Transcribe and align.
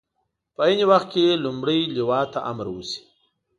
په 0.55 0.61
عین 0.67 0.81
وخت 0.91 1.07
کې 1.13 1.41
لومړۍ 1.43 1.79
لواء 1.97 2.25
ته 2.33 2.39
امر 2.51 2.67
وشي. 2.71 3.01